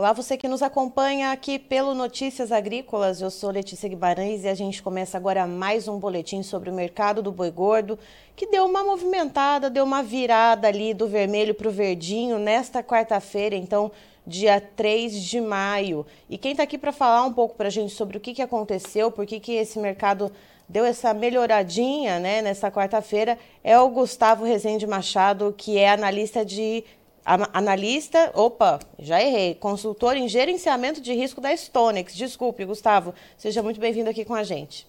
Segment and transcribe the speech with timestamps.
[0.00, 3.20] Olá, você que nos acompanha aqui pelo Notícias Agrícolas.
[3.20, 7.22] Eu sou Letícia Guimarães e a gente começa agora mais um boletim sobre o mercado
[7.22, 7.98] do boi gordo,
[8.34, 13.54] que deu uma movimentada, deu uma virada ali do vermelho para o verdinho nesta quarta-feira,
[13.54, 13.92] então,
[14.26, 16.06] dia 3 de maio.
[16.30, 18.40] E quem está aqui para falar um pouco para a gente sobre o que, que
[18.40, 20.32] aconteceu, por que, que esse mercado
[20.66, 26.84] deu essa melhoradinha né, nessa quarta-feira é o Gustavo Rezende Machado, que é analista de
[27.24, 32.14] analista, opa, já errei, consultor em gerenciamento de risco da Stonex.
[32.14, 34.86] Desculpe, Gustavo, seja muito bem-vindo aqui com a gente.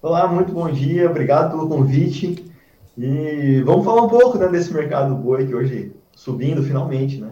[0.00, 2.50] Olá, muito bom dia, obrigado pelo convite.
[2.98, 7.30] E vamos falar um pouco né, desse mercado boi que hoje subindo finalmente, né?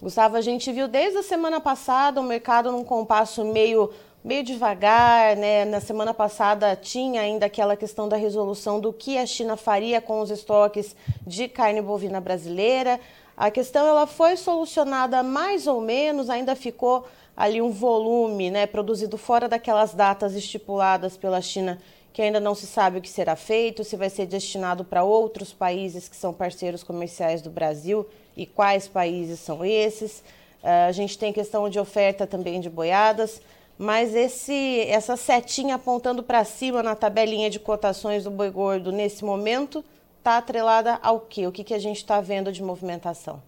[0.00, 3.90] Gustavo, a gente viu desde a semana passada o mercado num compasso meio
[4.24, 5.64] meio devagar, né?
[5.64, 10.20] Na semana passada tinha ainda aquela questão da resolução do que a China faria com
[10.20, 10.94] os estoques
[11.26, 13.00] de carne bovina brasileira.
[13.36, 17.06] A questão ela foi solucionada mais ou menos, ainda ficou
[17.36, 21.80] ali um volume, né, produzido fora daquelas datas estipuladas pela China,
[22.12, 25.52] que ainda não se sabe o que será feito, se vai ser destinado para outros
[25.52, 30.22] países que são parceiros comerciais do Brasil e quais países são esses.
[30.62, 33.40] Uh, a gente tem questão de oferta também de boiadas
[33.82, 39.24] mas esse, essa setinha apontando para cima na tabelinha de cotações do boi gordo nesse
[39.24, 39.84] momento
[40.18, 41.48] está atrelada ao quê?
[41.48, 43.42] O que, que a gente está vendo de movimentação?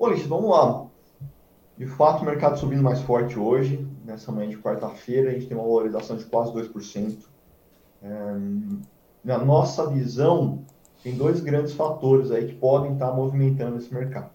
[0.00, 0.84] Ulisses, vamos lá.
[1.76, 5.56] De fato, o mercado subindo mais forte hoje, nessa manhã de quarta-feira, a gente tem
[5.56, 7.18] uma valorização de quase 2%.
[8.02, 8.08] É,
[9.22, 10.64] na nossa visão,
[11.04, 14.32] tem dois grandes fatores aí que podem estar movimentando esse mercado.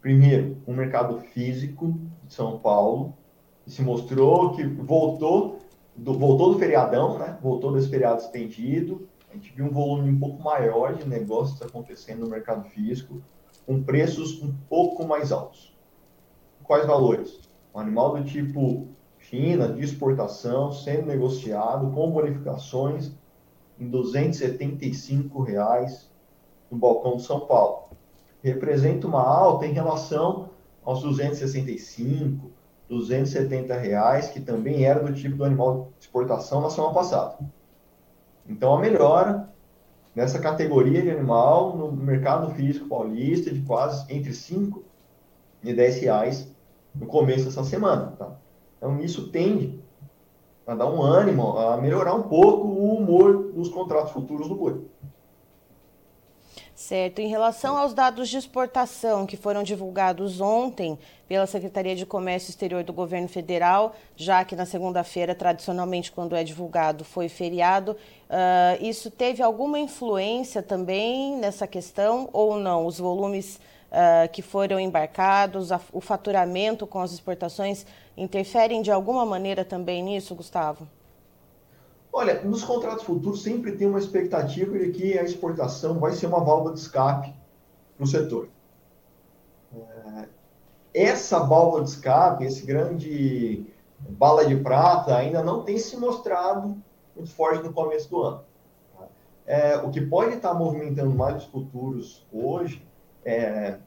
[0.00, 3.19] Primeiro, o mercado físico de São Paulo,
[3.66, 5.58] se mostrou que voltou
[5.96, 7.38] do, voltou do feriadão, né?
[7.42, 9.08] Voltou desse feriado estendido.
[9.30, 13.22] A gente viu um volume um pouco maior de negócios acontecendo no mercado físico,
[13.66, 15.76] com preços um pouco mais altos.
[16.64, 17.40] Quais valores?
[17.74, 23.12] Um animal do tipo China, de exportação, sendo negociado com bonificações
[23.78, 26.10] em 275 reais
[26.70, 27.90] no balcão de São Paulo.
[28.42, 30.50] Representa uma alta em relação
[30.84, 32.50] aos 265,
[32.90, 37.38] 270 reais, que também era do tipo do animal de exportação na semana passada.
[38.48, 39.48] Então, a melhora
[40.14, 44.82] nessa categoria de animal no mercado físico paulista de quase entre 5
[45.62, 46.52] e 10 reais
[46.92, 48.12] no começo dessa semana.
[48.18, 48.32] Tá?
[48.76, 49.78] Então, isso tende
[50.66, 54.84] a dar um ânimo, a melhorar um pouco o humor dos contratos futuros do boi.
[56.80, 57.18] Certo.
[57.18, 60.98] Em relação aos dados de exportação que foram divulgados ontem
[61.28, 66.42] pela Secretaria de Comércio Exterior do Governo Federal, já que na segunda-feira, tradicionalmente, quando é
[66.42, 72.86] divulgado, foi feriado, uh, isso teve alguma influência também nessa questão ou não?
[72.86, 73.56] Os volumes
[73.92, 77.84] uh, que foram embarcados, a, o faturamento com as exportações
[78.16, 80.88] interferem de alguma maneira também nisso, Gustavo?
[82.12, 86.42] Olha, nos contratos futuros sempre tem uma expectativa de que a exportação vai ser uma
[86.42, 87.32] válvula de escape
[87.96, 88.48] para o setor.
[89.72, 90.28] É,
[90.92, 93.64] essa válvula de escape, esse grande
[93.98, 96.76] bala de prata, ainda não tem se mostrado
[97.14, 98.40] muito forte no começo do ano.
[99.46, 102.84] É, o que pode estar movimentando mais os futuros hoje
[103.24, 103.78] é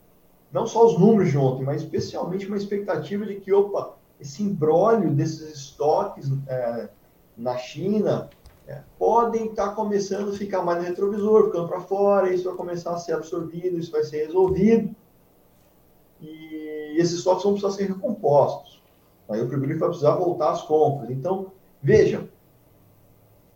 [0.51, 5.11] não só os números de ontem, mas especialmente uma expectativa de que, opa, esse embrólio
[5.11, 6.89] desses estoques é,
[7.37, 8.29] na China
[8.67, 12.55] é, podem estar tá começando a ficar mais no retrovisor, ficando para fora, isso vai
[12.55, 14.95] começar a ser absorvido, isso vai ser resolvido.
[16.21, 18.81] E esses estoques vão precisar ser recompostos.
[19.27, 21.09] Aí o frigorífico vai precisar voltar às compras.
[21.09, 21.51] Então,
[21.81, 22.29] veja,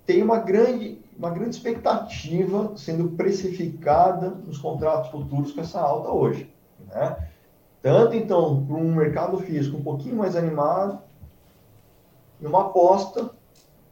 [0.05, 6.51] tem uma grande, uma grande expectativa sendo precificada nos contratos futuros com essa alta hoje.
[6.87, 7.29] Né?
[7.81, 10.99] Tanto, então, para um mercado físico um pouquinho mais animado,
[12.39, 13.31] e uma aposta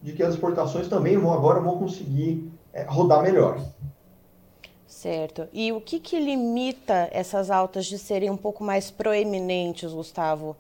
[0.06, 3.60] de que as exportações também vão agora vão conseguir é, rodar melhor.
[4.86, 5.48] Certo.
[5.52, 10.56] E o que, que limita essas altas de serem um pouco mais proeminentes, Gustavo?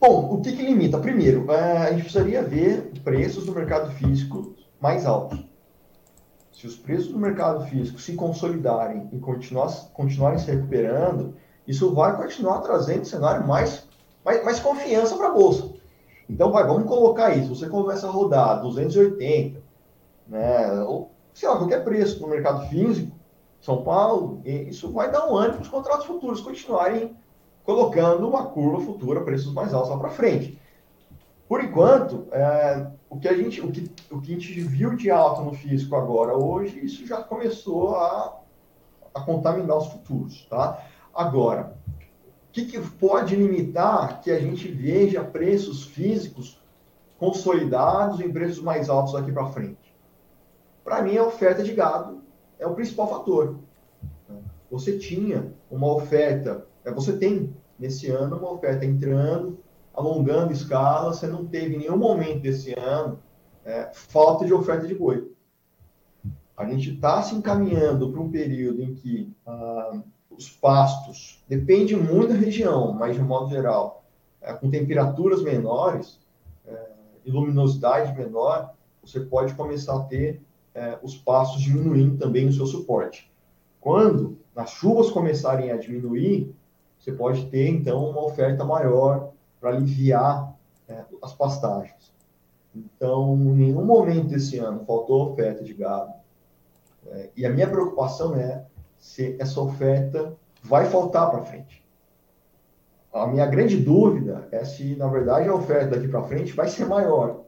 [0.00, 0.96] Bom, o que, que limita?
[0.98, 5.44] Primeiro, é, a gente precisaria ver preços do mercado físico mais altos.
[6.52, 11.34] Se os preços do mercado físico se consolidarem e continuar, continuarem se recuperando,
[11.66, 13.88] isso vai continuar trazendo cenário mais,
[14.24, 15.75] mais, mais confiança para a Bolsa.
[16.28, 17.54] Então, vai, vamos colocar isso.
[17.54, 19.62] Você começa a rodar 280,
[20.26, 20.82] né?
[20.82, 23.16] Ou, sei lá, qualquer preço no mercado físico,
[23.60, 27.16] São Paulo, isso vai dar um ânimo para os contratos futuros continuarem
[27.66, 30.58] colocando uma curva futura, preços mais altos lá para frente.
[31.48, 35.10] Por enquanto, é, o, que a gente, o, que, o que a gente viu de
[35.10, 38.40] alta no físico agora, hoje, isso já começou a,
[39.14, 40.80] a contaminar os futuros, tá?
[41.14, 41.75] Agora,
[42.56, 46.58] que, que pode limitar que a gente veja preços físicos
[47.18, 49.94] consolidados em preços mais altos daqui para frente?
[50.82, 52.22] Para mim, a oferta de gado
[52.58, 53.58] é o principal fator.
[54.70, 59.58] Você tinha uma oferta, é, você tem nesse ano uma oferta entrando,
[59.92, 63.18] alongando escala, você não teve em nenhum momento desse ano
[63.66, 65.30] é, falta de oferta de boi.
[66.56, 70.00] A gente está se encaminhando para um período em que ah,
[70.36, 74.04] os pastos, depende muito da região, mas de modo geral,
[74.40, 76.20] é, com temperaturas menores
[76.66, 76.86] é,
[77.24, 80.42] e luminosidade menor, você pode começar a ter
[80.74, 83.30] é, os pastos diminuindo também o seu suporte.
[83.80, 86.54] Quando as chuvas começarem a diminuir,
[86.98, 89.30] você pode ter então uma oferta maior
[89.60, 90.54] para aliviar
[90.88, 92.12] é, as pastagens.
[92.74, 96.12] Então, em nenhum momento desse ano faltou oferta de gado.
[97.06, 98.64] É, e a minha preocupação é
[99.06, 101.80] se essa oferta vai faltar para frente.
[103.12, 106.86] A minha grande dúvida é se, na verdade, a oferta daqui para frente vai ser
[106.86, 107.44] maior.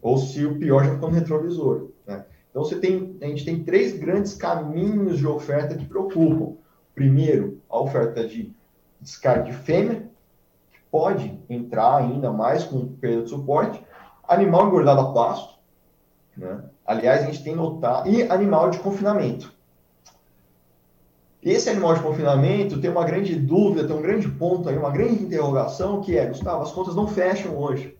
[0.00, 1.88] Ou se o pior já ficou no retrovisor.
[2.06, 2.24] Né?
[2.48, 6.56] Então, você tem, a gente tem três grandes caminhos de oferta que preocupam.
[6.94, 8.54] Primeiro, a oferta de
[9.00, 10.08] descarte de fêmea,
[10.70, 13.84] que pode entrar ainda mais com perda de suporte.
[14.26, 15.58] Animal engordado a pasto,
[16.36, 16.64] né?
[16.86, 18.08] Aliás, a gente tem notado.
[18.08, 19.55] E animal de confinamento.
[21.46, 25.22] Esse animal de confinamento tem uma grande dúvida, tem um grande ponto aí, uma grande
[25.22, 27.96] interrogação, que é, Gustavo, as contas não fecham hoje.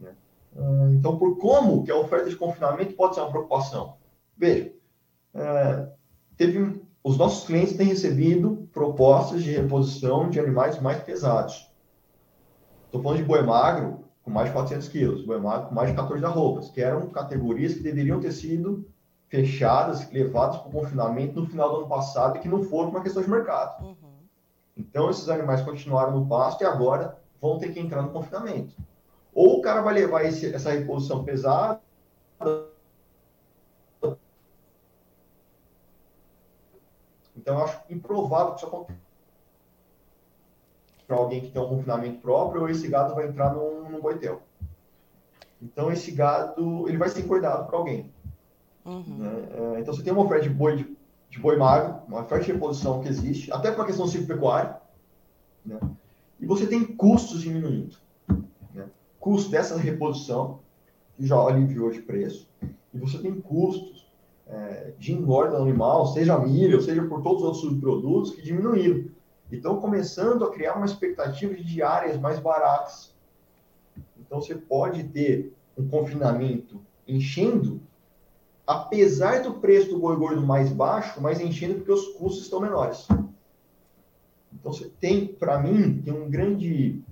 [0.00, 0.12] Né?
[0.58, 3.94] Ah, então, por como que a oferta de confinamento pode ser uma preocupação?
[4.36, 4.72] Veja,
[5.32, 5.88] é,
[6.36, 11.70] teve, os nossos clientes têm recebido propostas de reposição de animais mais pesados.
[12.86, 16.24] Estou falando de boi magro, com mais de 400 quilos, o com mais de 14
[16.24, 18.84] arrobas, que eram categorias que deveriam ter sido
[19.28, 22.98] fechadas, levadas para o confinamento no final do ano passado e que não foram por
[22.98, 23.84] uma questão de mercado.
[23.84, 23.96] Uhum.
[24.76, 28.74] Então, esses animais continuaram no pasto e agora vão ter que entrar no confinamento.
[29.34, 31.80] Ou o cara vai levar esse, essa reposição pesada
[37.36, 38.98] Então, eu acho improvável que isso aconteça
[41.06, 44.42] para alguém que tem um confinamento próprio, ou esse gado vai entrar num, num boitel.
[45.62, 48.12] Então, esse gado ele vai ser engordado para alguém.
[48.86, 49.18] Uhum.
[49.18, 49.48] Né?
[49.76, 50.96] É, então, você tem uma oferta de boi, de,
[51.28, 54.76] de, boi magro, uma oferta de reposição que existe, até por uma questão ciclo-pecuária,
[55.64, 55.78] né?
[56.38, 57.96] e você tem custos diminuindo.
[58.72, 58.86] Né?
[59.18, 60.60] Custo dessa reposição,
[61.16, 62.48] que já aliviou de preço,
[62.94, 64.06] e você tem custos
[64.46, 69.16] é, de engorda animal, seja milho, seja por todos os outros subprodutos, que diminuíram
[69.50, 73.14] estão começando a criar uma expectativa de diárias mais baratas.
[74.18, 77.80] Então, você pode ter um confinamento enchendo,
[78.66, 83.06] apesar do preço do boi gordo mais baixo, mas enchendo porque os custos estão menores.
[84.52, 87.02] Então, você tem, para mim, tem um grande,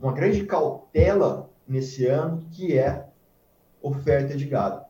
[0.00, 3.08] uma grande cautela nesse ano, que é
[3.80, 4.84] oferta de gado.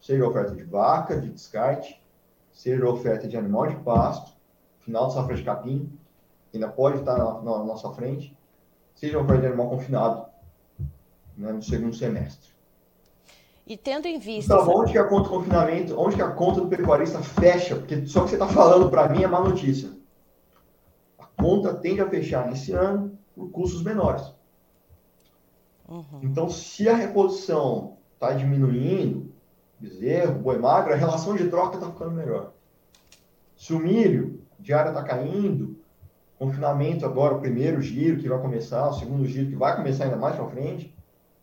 [0.00, 2.00] Seja oferta de vaca, de descarte,
[2.52, 4.36] seja oferta de animal de pasto,
[4.80, 5.98] final de safra de capim,
[6.54, 8.36] ainda pode estar na, na nossa frente,
[8.94, 10.26] seja um de animal confinado
[11.36, 12.55] né, no segundo semestre.
[13.66, 14.54] E tendo em vista.
[14.54, 17.74] Então, onde que a conta do confinamento, onde que a conta do pecuarista fecha?
[17.74, 19.90] Porque só que você está falando para mim é má notícia.
[21.18, 24.22] A conta tende a fechar nesse ano por custos menores.
[25.88, 26.20] Uhum.
[26.22, 29.32] Então, se a reposição está diminuindo,
[29.78, 32.52] bezerro, boi magro, a relação de troca está ficando melhor.
[33.56, 35.76] Se o milho diária está caindo,
[36.38, 40.16] confinamento agora, o primeiro giro que vai começar, o segundo giro que vai começar ainda
[40.16, 40.94] mais para frente,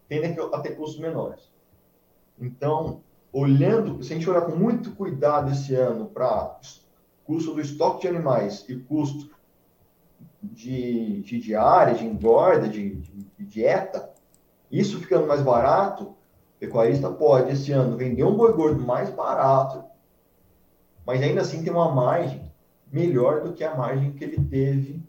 [0.08, 1.53] tende a ter custos menores.
[2.40, 6.60] Então, olhando, se a gente olhar com muito cuidado esse ano para
[7.24, 9.34] custo do estoque de animais e custo
[10.42, 14.12] de, de diária, de engorda, de, de, dieta,
[14.72, 16.16] isso ficando mais barato, o
[16.60, 19.84] pecuarista pode esse ano vender um boi gordo mais barato,
[21.06, 22.52] mas ainda assim tem uma margem
[22.92, 25.02] melhor do que a margem que ele teve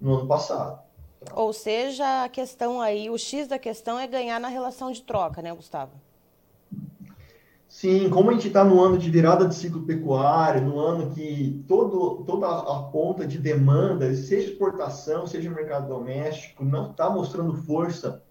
[0.00, 0.80] no ano passado.
[1.34, 5.42] Ou seja, a questão aí, o X da questão é ganhar na relação de troca,
[5.42, 5.92] né, Gustavo?
[7.68, 11.64] Sim, como a gente está no ano de virada de ciclo pecuário, no ano que
[11.66, 18.22] todo, toda a ponta de demanda, seja exportação, seja mercado doméstico, não está mostrando força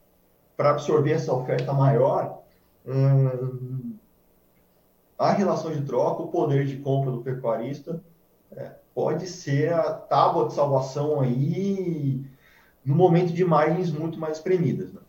[0.55, 2.41] para absorver essa oferta maior,
[2.87, 3.97] hum,
[5.17, 8.01] a relação de troca, o poder de compra do pecuarista
[8.51, 12.25] é, pode ser a tábua de salvação aí
[12.85, 14.93] no momento de margens muito mais espremidas.
[14.93, 15.01] Né?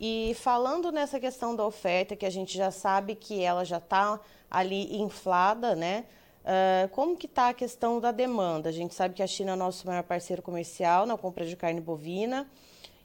[0.00, 4.18] E falando nessa questão da oferta, que a gente já sabe que ela já está
[4.50, 6.06] ali inflada, né?
[6.40, 8.70] Uh, como que está a questão da demanda?
[8.70, 11.82] A gente sabe que a China é nosso maior parceiro comercial na compra de carne
[11.82, 12.46] bovina.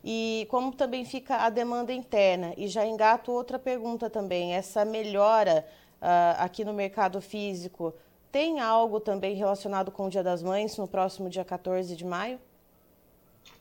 [0.06, 2.54] E como também fica a demanda interna?
[2.56, 4.54] E já engato outra pergunta também.
[4.54, 5.66] Essa melhora
[6.02, 7.94] uh, aqui no mercado físico
[8.32, 12.40] tem algo também relacionado com o Dia das Mães no próximo dia 14 de maio?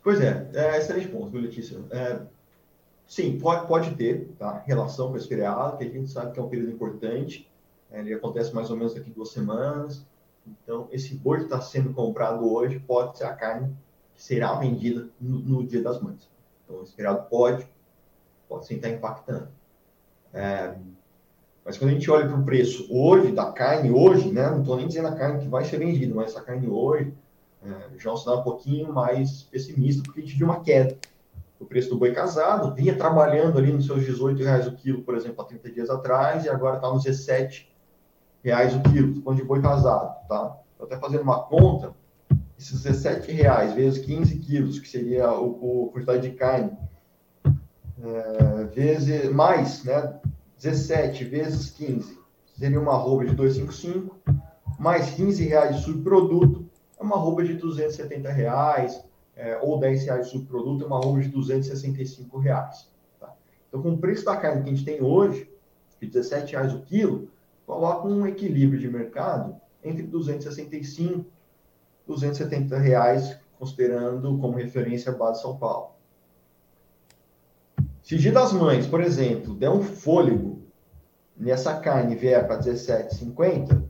[0.04, 1.78] Pois é, é excelente ponto, Letícia?
[1.90, 2.20] É,
[3.06, 4.62] sim, pode, pode ter tá?
[4.66, 7.50] relação com esse feriado, que a gente sabe que é um período importante,
[7.90, 10.04] é, ele acontece mais ou menos daqui duas semanas,
[10.46, 13.74] então esse boi que está sendo comprado hoje pode ser a carne
[14.14, 16.28] que será vendida no, no Dia das Mães.
[16.64, 17.66] Então esse feriado pode,
[18.48, 19.48] pode sim estar impactando.
[20.32, 20.74] É,
[21.64, 24.76] mas quando a gente olha para o preço hoje, da carne hoje, né, não estou
[24.76, 27.14] nem dizendo a carne que vai ser vendida, mas a carne hoje,
[27.64, 30.96] é, já é um sinal um pouquinho mais pessimista, porque a gente viu uma queda.
[31.64, 35.16] O preço do boi casado vinha trabalhando ali nos seus 18 reais o quilo, por
[35.16, 37.74] exemplo, há 30 dias atrás, e agora está nos 17
[38.44, 40.58] reais o quilo, de boi casado, tá?
[40.72, 41.94] Estou até fazendo uma conta,
[42.58, 46.76] esses 17 reais vezes 15 quilos, que seria o, o quantidade de carne,
[47.46, 50.20] é, vezes mais, né?
[50.58, 52.18] 17 vezes 15
[52.58, 54.20] seria uma arroba de 255,
[54.78, 56.68] mais 15 reais de subproduto,
[57.00, 59.02] é uma arroba de 270 reais,
[59.36, 62.88] é, ou 10 reais de subproduto, é uma arroba de 265 reais.
[63.18, 63.34] Tá?
[63.68, 65.50] Então, com o preço da carne que a gente tem hoje,
[66.00, 67.28] de 17 reais o quilo,
[67.66, 75.42] coloca um equilíbrio de mercado entre 265 e 270 reais, considerando como referência a base
[75.42, 75.94] São Paulo.
[78.02, 80.62] Se Dia das Mães, por exemplo, der um fôlego
[81.36, 83.82] nessa carne vier para 17,50,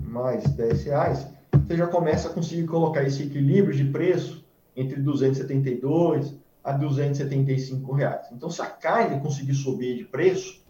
[0.00, 1.26] mais 10 reais,
[1.68, 4.42] você já começa a conseguir colocar esse equilíbrio de preço
[4.74, 6.34] entre 272
[6.64, 8.26] a 275 reais.
[8.32, 10.64] Então, se a carne conseguir subir de preço,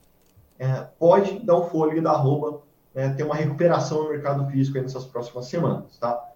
[0.58, 2.62] é, pode dar um fôlego da arroba,
[2.92, 6.32] é, ter uma recuperação no mercado físico nessas próximas semanas, tá?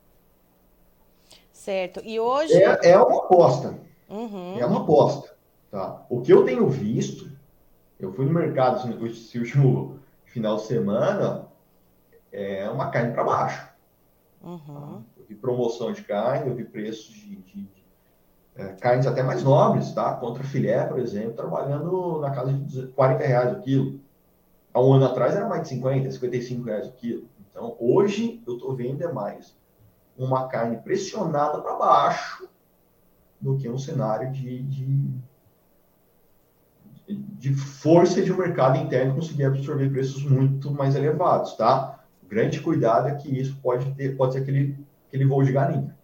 [1.53, 2.01] Certo.
[2.05, 2.55] E hoje.
[2.55, 3.75] É, é uma aposta.
[4.09, 4.59] Uhum.
[4.61, 5.35] É uma aposta.
[5.73, 6.07] Tá?
[6.09, 7.29] O que eu tenho visto,
[7.99, 11.49] eu fui no mercado esse último final de semana,
[12.31, 13.72] é uma carne para baixo.
[14.43, 14.59] Uhum.
[14.59, 15.03] Tá?
[15.17, 17.85] Eu vi promoção de carne, eu vi preços de, de, de
[18.57, 20.15] é, carnes até mais nobres, tá?
[20.15, 24.01] Contra filé, por exemplo, trabalhando na casa de 40 reais o quilo.
[24.75, 27.29] Há um ano atrás era mais de 50, 55 reais o quilo.
[27.51, 29.57] Então, hoje eu estou vendo é mais
[30.17, 32.49] uma carne pressionada para baixo
[33.41, 35.11] do que um cenário de, de,
[37.09, 42.02] de força de um mercado interno conseguir absorver preços muito mais elevados, tá?
[42.33, 44.75] Grande cuidado é que isso pode ter, pode ser aquele,
[45.07, 45.95] aquele voo de galinha.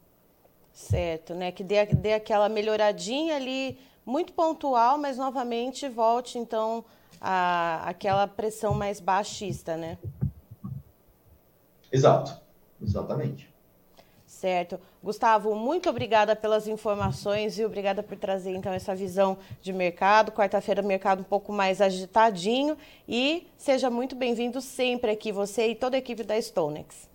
[0.75, 1.51] Certo, né?
[1.51, 6.85] Que dê, dê aquela melhoradinha ali, muito pontual, mas novamente volte então
[7.19, 9.97] a, aquela pressão mais baixista, né?
[11.91, 12.39] Exato,
[12.83, 13.51] exatamente.
[14.27, 14.79] Certo.
[15.03, 20.33] Gustavo, muito obrigada pelas informações e obrigada por trazer então essa visão de mercado.
[20.33, 22.77] Quarta-feira, mercado um pouco mais agitadinho
[23.09, 27.09] e seja muito bem-vindo sempre aqui, você e toda a equipe da Stonex.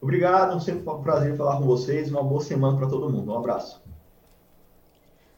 [0.00, 2.10] Obrigado, sempre um prazer falar com vocês.
[2.10, 3.32] Uma boa semana para todo mundo.
[3.32, 3.85] Um abraço.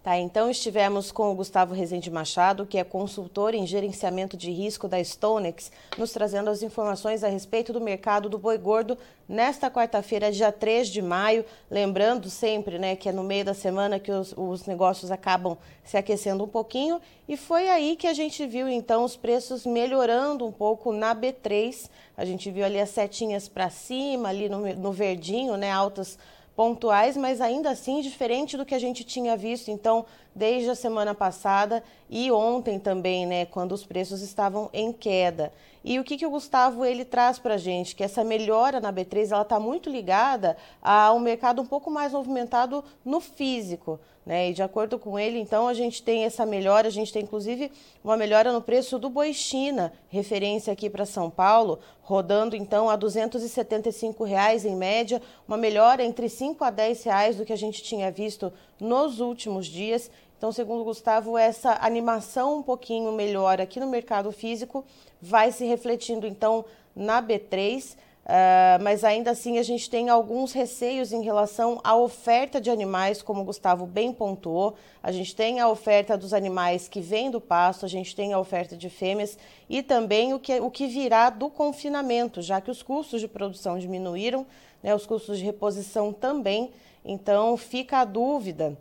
[0.09, 4.89] Tá, então estivemos com o Gustavo Rezende Machado, que é consultor em gerenciamento de risco
[4.89, 8.97] da Stonex, nos trazendo as informações a respeito do mercado do boi gordo
[9.29, 11.45] nesta quarta-feira, dia 3 de maio.
[11.71, 15.99] Lembrando sempre né, que é no meio da semana que os, os negócios acabam se
[15.99, 17.03] aquecendo um pouquinho.
[17.29, 21.91] E foi aí que a gente viu então os preços melhorando um pouco na B3.
[22.17, 26.19] A gente viu ali as setinhas para cima, ali no, no verdinho, né, altas
[26.59, 31.15] pontuais, mas ainda assim diferente do que a gente tinha visto, então, desde a semana
[31.15, 35.53] passada e ontem também, né, quando os preços estavam em queda.
[35.85, 37.95] E o que, que o Gustavo ele traz para a gente?
[37.95, 42.13] Que essa melhora na B3 ela está muito ligada a um mercado um pouco mais
[42.13, 44.01] movimentado no físico.
[44.29, 44.51] Né?
[44.51, 47.73] E de acordo com ele, então, a gente tem essa melhora, a gente tem inclusive
[48.05, 52.97] uma melhora no preço do boi China, referência aqui para São Paulo, rodando então a
[52.97, 57.83] 275 reais em média, uma melhora entre 5 a 10 reais do que a gente
[57.83, 60.11] tinha visto nos últimos dias.
[60.37, 64.85] Então, segundo o Gustavo, essa animação um pouquinho melhor aqui no mercado físico
[65.23, 67.97] vai se refletindo então na B3.
[68.29, 73.23] Uh, mas ainda assim a gente tem alguns receios em relação à oferta de animais,
[73.23, 74.75] como o Gustavo bem pontuou.
[75.03, 78.39] A gente tem a oferta dos animais que vêm do pasto, a gente tem a
[78.39, 82.83] oferta de fêmeas e também o que, o que virá do confinamento, já que os
[82.83, 84.47] custos de produção diminuíram,
[84.83, 86.71] né, os custos de reposição também.
[87.03, 88.77] Então fica a dúvida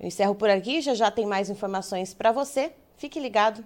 [0.05, 2.71] Eu encerro por aqui, já já tem mais informações para você.
[2.95, 3.65] Fique ligado.